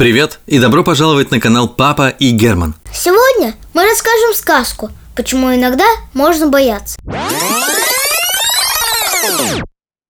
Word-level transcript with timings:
Привет 0.00 0.40
и 0.46 0.58
добро 0.58 0.82
пожаловать 0.82 1.30
на 1.30 1.40
канал 1.40 1.68
Папа 1.68 2.08
и 2.08 2.30
Герман. 2.30 2.74
Сегодня 2.90 3.54
мы 3.74 3.84
расскажем 3.84 4.32
сказку, 4.32 4.88
почему 5.14 5.54
иногда 5.54 5.84
можно 6.14 6.48
бояться. 6.48 6.98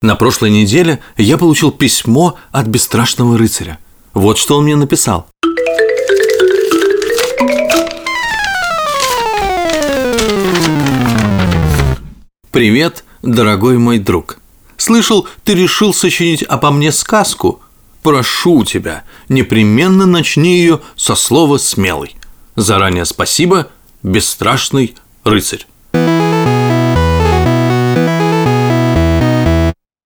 На 0.00 0.14
прошлой 0.14 0.50
неделе 0.50 1.00
я 1.16 1.36
получил 1.36 1.72
письмо 1.72 2.38
от 2.52 2.68
бесстрашного 2.68 3.36
рыцаря. 3.36 3.80
Вот 4.14 4.38
что 4.38 4.58
он 4.58 4.62
мне 4.62 4.76
написал. 4.76 5.26
Привет, 12.52 13.02
дорогой 13.22 13.76
мой 13.78 13.98
друг. 13.98 14.38
Слышал, 14.76 15.26
ты 15.42 15.54
решил 15.54 15.92
сочинить 15.92 16.44
обо 16.44 16.70
мне 16.70 16.92
сказку. 16.92 17.59
Прошу 18.02 18.64
тебя, 18.64 19.04
непременно 19.28 20.06
начни 20.06 20.58
ее 20.58 20.80
со 20.96 21.14
слова 21.14 21.58
«смелый». 21.58 22.16
Заранее 22.56 23.04
спасибо, 23.04 23.68
бесстрашный 24.02 24.94
рыцарь. 25.24 25.66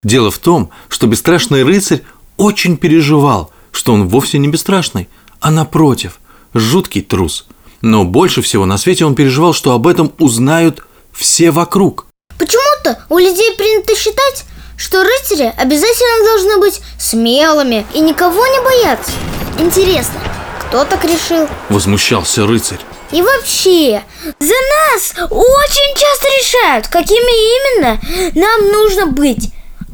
Дело 0.03 0.31
в 0.31 0.39
том, 0.39 0.71
что 0.89 1.07
бесстрашный 1.07 1.63
рыцарь 1.63 2.03
очень 2.37 2.77
переживал, 2.77 3.53
что 3.71 3.93
он 3.93 4.09
вовсе 4.09 4.39
не 4.39 4.49
бесстрашный, 4.49 5.09
а 5.41 5.51
напротив, 5.51 6.21
жуткий 6.53 7.01
трус. 7.01 7.47
Но 7.81 8.05
больше 8.05 8.43
всего 8.43 8.67
на 8.67 8.77
свете 8.77 9.05
он 9.05 9.15
переживал, 9.15 9.55
что 9.55 9.73
об 9.73 9.87
этом 9.87 10.13
узнают 10.19 10.85
все 11.13 11.51
вокруг. 11.51 12.07
Почему-то 12.39 13.05
у 13.09 13.19
людей 13.19 13.57
принято 13.57 13.95
считать, 13.95 14.45
что 14.85 15.03
рыцари 15.03 15.51
обязательно 15.57 16.27
должны 16.27 16.59
быть 16.59 16.83
смелыми 16.99 17.87
и 17.95 18.01
никого 18.01 18.47
не 18.47 18.61
бояться. 18.61 19.13
Интересно, 19.59 20.21
кто 20.61 20.85
так 20.85 21.03
решил? 21.07 21.49
Возмущался 21.71 22.47
рыцарь. 22.47 22.81
И 23.11 23.23
вообще, 23.23 24.03
за 24.23 24.55
нас 24.93 25.15
очень 25.31 25.95
часто 25.97 26.27
решают, 26.39 26.89
какими 26.89 27.17
именно 27.17 27.99
нам 28.35 28.73
нужно 28.73 29.07
быть. 29.07 29.53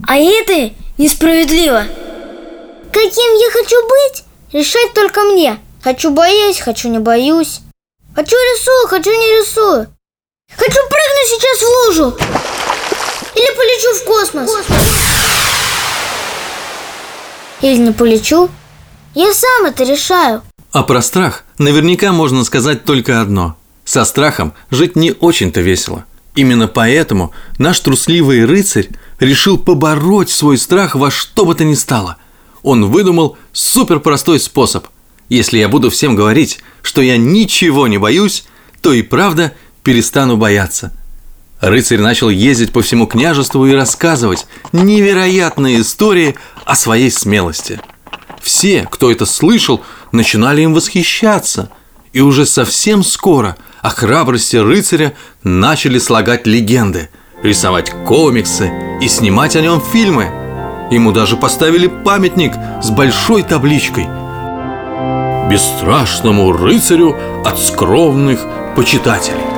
А 0.08 0.16
это 0.16 0.74
несправедливо. 0.98 1.84
Каким 2.92 3.34
я 3.36 3.50
хочу 3.52 3.76
быть, 3.86 4.24
решать 4.52 4.92
только 4.92 5.20
мне. 5.20 5.60
Хочу 5.84 6.10
боюсь, 6.10 6.58
хочу 6.58 6.88
не 6.88 6.98
боюсь. 6.98 7.60
Хочу 8.16 8.34
рисую, 8.34 8.88
хочу 8.88 9.10
не 9.12 9.38
рисую. 9.38 9.86
Хочу 10.56 10.78
прыгнуть 10.88 11.28
сейчас 11.28 11.60
в 11.60 11.86
лужу. 11.86 12.18
Или 13.40 13.56
полечу 13.56 13.94
в 13.94 14.04
космос. 14.04 14.50
Или 17.62 17.76
не 17.78 17.92
полечу. 17.92 18.50
Я 19.14 19.32
сам 19.32 19.64
это 19.64 19.84
решаю. 19.84 20.42
А 20.72 20.82
про 20.82 21.00
страх 21.00 21.44
наверняка 21.56 22.12
можно 22.12 22.44
сказать 22.44 22.84
только 22.84 23.22
одно. 23.22 23.56
Со 23.86 24.04
страхом 24.04 24.52
жить 24.70 24.94
не 24.94 25.12
очень-то 25.12 25.62
весело. 25.62 26.04
Именно 26.34 26.68
поэтому 26.68 27.32
наш 27.56 27.80
трусливый 27.80 28.44
рыцарь 28.44 28.90
решил 29.20 29.56
побороть 29.56 30.28
свой 30.28 30.58
страх 30.58 30.94
во 30.94 31.10
что 31.10 31.46
бы 31.46 31.54
то 31.54 31.64
ни 31.64 31.74
стало. 31.74 32.18
Он 32.62 32.90
выдумал 32.90 33.38
суперпростой 33.54 34.38
способ. 34.38 34.86
Если 35.30 35.56
я 35.56 35.70
буду 35.70 35.88
всем 35.88 36.14
говорить, 36.14 36.58
что 36.82 37.00
я 37.00 37.16
ничего 37.16 37.86
не 37.86 37.96
боюсь, 37.96 38.44
то 38.82 38.92
и 38.92 39.00
правда 39.00 39.54
перестану 39.82 40.36
бояться. 40.36 40.92
Рыцарь 41.60 42.00
начал 42.00 42.30
ездить 42.30 42.72
по 42.72 42.80
всему 42.80 43.06
княжеству 43.06 43.66
и 43.66 43.74
рассказывать 43.74 44.46
невероятные 44.72 45.82
истории 45.82 46.36
о 46.64 46.74
своей 46.74 47.10
смелости. 47.10 47.80
Все, 48.40 48.88
кто 48.90 49.10
это 49.10 49.26
слышал, 49.26 49.82
начинали 50.10 50.62
им 50.62 50.72
восхищаться. 50.72 51.70
И 52.12 52.20
уже 52.20 52.46
совсем 52.46 53.04
скоро 53.04 53.56
о 53.82 53.90
храбрости 53.90 54.56
рыцаря 54.56 55.14
начали 55.44 55.98
слагать 55.98 56.46
легенды, 56.46 57.10
рисовать 57.42 57.90
комиксы 58.04 58.72
и 59.00 59.08
снимать 59.08 59.54
о 59.54 59.60
нем 59.60 59.80
фильмы. 59.80 60.30
Ему 60.90 61.12
даже 61.12 61.36
поставили 61.36 61.86
памятник 61.86 62.52
с 62.82 62.90
большой 62.90 63.42
табличкой 63.42 64.06
«Бесстрашному 65.48 66.52
рыцарю 66.52 67.16
от 67.44 67.58
скромных 67.60 68.40
почитателей». 68.74 69.49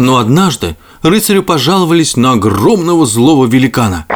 Но 0.00 0.16
однажды 0.16 0.76
рыцарю 1.02 1.42
пожаловались 1.42 2.16
на 2.16 2.32
огромного 2.32 3.04
злого 3.04 3.44
великана 3.44 4.06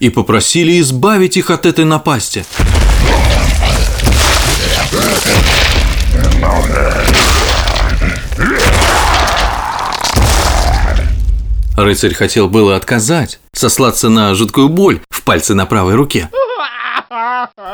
и 0.00 0.10
попросили 0.10 0.80
избавить 0.80 1.36
их 1.36 1.50
от 1.50 1.64
этой 1.64 1.84
напасти. 1.84 2.44
Рыцарь 11.76 12.14
хотел 12.14 12.48
было 12.48 12.74
отказать, 12.74 13.38
сослаться 13.52 14.08
на 14.08 14.34
жуткую 14.34 14.68
боль 14.68 14.98
в 15.10 15.22
пальце 15.22 15.54
на 15.54 15.64
правой 15.64 15.94
руке. 15.94 16.28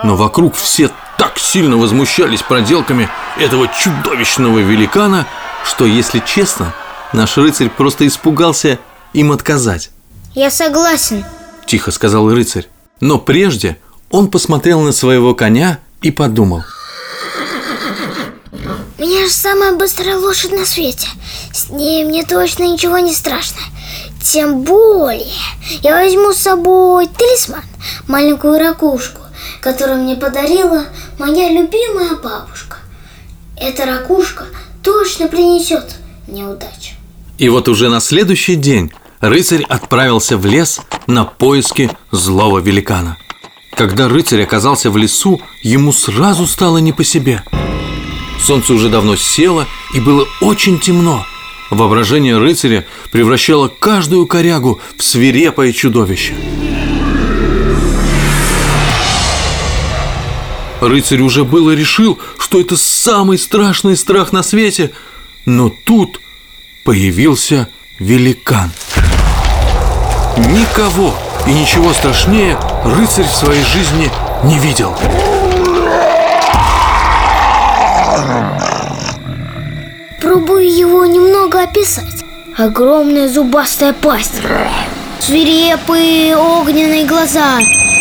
Но 0.04 0.16
вокруг 0.16 0.56
все 0.56 0.90
так 1.16 1.38
сильно 1.38 1.78
возмущались 1.78 2.42
проделками 2.42 3.08
этого 3.38 3.68
чудовищного 3.68 4.58
великана, 4.58 5.26
что, 5.64 5.84
если 5.86 6.22
честно, 6.26 6.74
наш 7.12 7.36
рыцарь 7.36 7.70
просто 7.70 8.06
испугался 8.06 8.78
им 9.12 9.32
отказать. 9.32 9.90
Я 10.34 10.50
согласен, 10.50 11.24
Тихо 11.70 11.92
сказал 11.92 12.28
рыцарь. 12.28 12.66
Но 12.98 13.18
прежде 13.18 13.78
он 14.10 14.28
посмотрел 14.28 14.80
на 14.80 14.90
своего 14.90 15.36
коня 15.36 15.78
и 16.02 16.10
подумал. 16.10 16.64
У 18.98 19.02
меня 19.02 19.24
же 19.26 19.32
самая 19.32 19.76
быстрая 19.76 20.16
лошадь 20.16 20.50
на 20.50 20.66
свете. 20.66 21.06
С 21.52 21.70
ней 21.70 22.04
мне 22.04 22.24
точно 22.24 22.64
ничего 22.64 22.98
не 22.98 23.14
страшно. 23.14 23.60
Тем 24.20 24.62
более 24.62 25.30
я 25.82 25.94
возьму 25.94 26.32
с 26.32 26.38
собой 26.38 27.06
талисман, 27.06 27.62
маленькую 28.08 28.58
ракушку, 28.58 29.20
которую 29.60 30.02
мне 30.02 30.16
подарила 30.16 30.86
моя 31.20 31.50
любимая 31.50 32.16
бабушка. 32.16 32.78
Эта 33.56 33.86
ракушка 33.86 34.46
точно 34.82 35.28
принесет 35.28 35.96
мне 36.26 36.44
удачу. 36.46 36.94
И 37.38 37.48
вот 37.48 37.68
уже 37.68 37.88
на 37.88 38.00
следующий 38.00 38.56
день 38.56 38.92
рыцарь 39.20 39.62
отправился 39.62 40.36
в 40.36 40.46
лес 40.46 40.80
на 41.06 41.24
поиски 41.24 41.90
злого 42.10 42.58
великана. 42.58 43.16
Когда 43.74 44.08
рыцарь 44.08 44.42
оказался 44.42 44.90
в 44.90 44.96
лесу, 44.96 45.40
ему 45.62 45.92
сразу 45.92 46.46
стало 46.46 46.78
не 46.78 46.92
по 46.92 47.04
себе. 47.04 47.42
Солнце 48.42 48.74
уже 48.74 48.88
давно 48.88 49.16
село 49.16 49.66
и 49.94 50.00
было 50.00 50.26
очень 50.40 50.78
темно. 50.78 51.24
Воображение 51.70 52.36
рыцаря 52.36 52.84
превращало 53.12 53.68
каждую 53.68 54.26
корягу 54.26 54.80
в 54.96 55.02
свирепое 55.02 55.72
чудовище. 55.72 56.34
Рыцарь 60.80 61.20
уже 61.20 61.44
было 61.44 61.72
решил, 61.72 62.18
что 62.38 62.60
это 62.60 62.76
самый 62.76 63.38
страшный 63.38 63.96
страх 63.96 64.32
на 64.32 64.42
свете, 64.42 64.92
но 65.44 65.68
тут 65.68 66.20
появился 66.84 67.68
великан. 67.98 68.70
Никого 70.38 71.14
и 71.46 71.52
ничего 71.52 71.92
страшнее 71.92 72.58
рыцарь 72.84 73.26
в 73.26 73.32
своей 73.32 73.62
жизни 73.64 74.10
не 74.44 74.58
видел. 74.58 74.96
Пробую 80.20 80.74
его 80.74 81.04
немного 81.04 81.62
описать. 81.62 82.24
Огромная 82.56 83.28
зубастая 83.28 83.92
пасть, 83.92 84.40
свирепые 85.20 86.36
огненные 86.36 87.06
глаза 87.06 87.58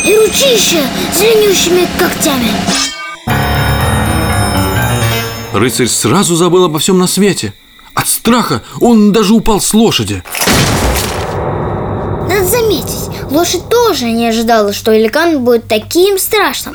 и 0.09 0.17
ручища 0.17 0.79
с 1.13 1.19
длиннющими 1.19 1.87
когтями. 1.99 2.49
Рыцарь 5.53 5.87
сразу 5.87 6.35
забыл 6.35 6.65
обо 6.65 6.79
всем 6.79 6.97
на 6.97 7.05
свете. 7.05 7.53
От 7.93 8.07
страха 8.07 8.63
он 8.81 9.11
даже 9.11 9.33
упал 9.33 9.61
с 9.61 9.71
лошади. 9.73 10.23
Надо 12.27 12.45
заметить, 12.45 13.09
лошадь 13.29 13.69
тоже 13.69 14.05
не 14.05 14.27
ожидала, 14.27 14.73
что 14.73 14.91
великан 14.91 15.43
будет 15.43 15.67
таким 15.67 16.17
страшным. 16.17 16.73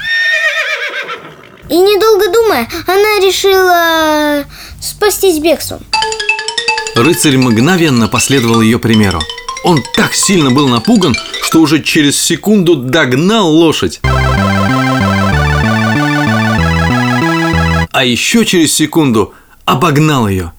И 1.69 1.76
недолго 1.76 2.31
думая, 2.31 2.69
она 2.86 3.19
решила 3.20 4.44
спастись 4.81 5.40
бегством. 5.40 5.81
Рыцарь 6.94 7.36
мгновенно 7.36 8.06
последовал 8.06 8.60
ее 8.60 8.78
примеру. 8.78 9.20
Он 9.64 9.82
так 9.96 10.14
сильно 10.14 10.50
был 10.50 10.69
напуган, 10.69 11.16
что 11.54 11.60
уже 11.60 11.80
через 11.80 12.20
секунду 12.20 12.74
догнал 12.74 13.48
лошадь. 13.48 14.00
А 17.92 18.04
еще 18.04 18.44
через 18.44 18.74
секунду 18.74 19.34
обогнал 19.64 20.26
ее. 20.26 20.52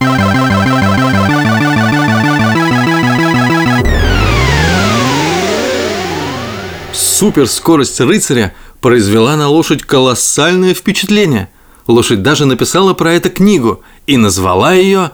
Суперскорость 6.94 8.00
рыцаря 8.00 8.54
произвела 8.80 9.36
на 9.36 9.48
лошадь 9.48 9.82
колоссальное 9.82 10.72
впечатление. 10.72 11.50
Лошадь 11.86 12.22
даже 12.22 12.46
написала 12.46 12.94
про 12.94 13.12
это 13.12 13.28
книгу 13.28 13.82
и 14.06 14.16
назвала 14.16 14.72
ее 14.72 15.10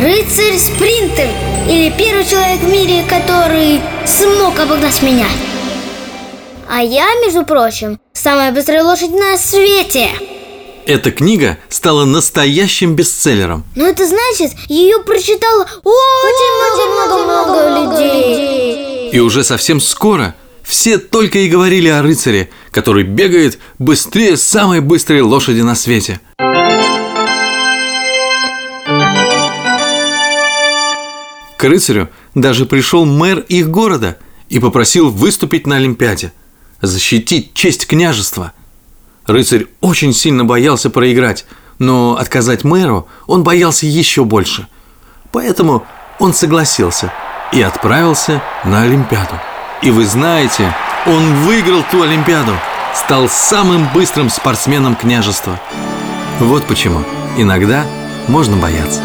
Рыцарь-спринтер 0.00 1.28
Или 1.68 1.92
первый 1.98 2.24
человек 2.24 2.60
в 2.60 2.72
мире, 2.72 3.04
который 3.06 3.82
смог 4.06 4.58
обогнать 4.58 5.02
меня. 5.02 5.26
А 6.70 6.82
я, 6.82 7.06
между 7.22 7.44
прочим, 7.44 8.00
самая 8.14 8.50
быстрая 8.50 8.82
лошадь 8.82 9.10
на 9.10 9.36
свете. 9.36 10.08
Эта 10.86 11.10
книга 11.10 11.58
стала 11.68 12.06
настоящим 12.06 12.94
бестселлером. 12.94 13.64
Но 13.76 13.86
это 13.86 14.06
значит, 14.06 14.52
ее 14.68 15.00
прочитало 15.00 15.68
очень 15.84 16.86
много-много 16.94 17.98
людей. 17.98 19.10
И 19.10 19.18
уже 19.20 19.44
совсем 19.44 19.80
скоро 19.80 20.34
все 20.64 20.96
только 20.96 21.40
и 21.40 21.48
говорили 21.48 21.88
о 21.88 22.00
рыцаре, 22.00 22.48
который 22.70 23.04
бегает 23.04 23.58
быстрее 23.78 24.38
самой 24.38 24.80
быстрой 24.80 25.20
лошади 25.20 25.60
на 25.60 25.74
свете. 25.74 26.20
К 31.60 31.64
рыцарю 31.64 32.08
даже 32.34 32.64
пришел 32.64 33.04
мэр 33.04 33.40
их 33.40 33.68
города 33.68 34.16
и 34.48 34.58
попросил 34.58 35.10
выступить 35.10 35.66
на 35.66 35.76
Олимпиаде, 35.76 36.32
защитить 36.80 37.52
честь 37.52 37.86
княжества. 37.86 38.54
Рыцарь 39.26 39.66
очень 39.82 40.14
сильно 40.14 40.46
боялся 40.46 40.88
проиграть, 40.88 41.44
но 41.78 42.16
отказать 42.16 42.64
мэру 42.64 43.08
он 43.26 43.42
боялся 43.42 43.84
еще 43.84 44.24
больше. 44.24 44.68
Поэтому 45.32 45.84
он 46.18 46.32
согласился 46.32 47.12
и 47.52 47.60
отправился 47.60 48.40
на 48.64 48.80
Олимпиаду. 48.80 49.38
И 49.82 49.90
вы 49.90 50.06
знаете, 50.06 50.74
он 51.04 51.44
выиграл 51.44 51.84
ту 51.90 52.00
Олимпиаду, 52.00 52.54
стал 52.94 53.28
самым 53.28 53.86
быстрым 53.92 54.30
спортсменом 54.30 54.96
княжества. 54.96 55.60
Вот 56.38 56.64
почему 56.64 57.04
иногда 57.36 57.84
можно 58.28 58.56
бояться. 58.56 59.02